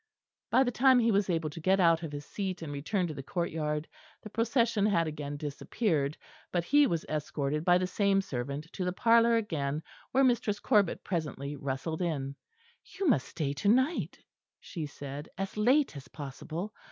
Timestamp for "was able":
1.11-1.51